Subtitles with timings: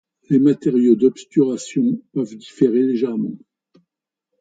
[0.31, 3.37] Les matériaux d'obturation peuvent différer légèrement.